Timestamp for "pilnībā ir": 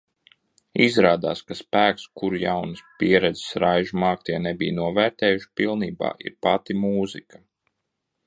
5.61-6.37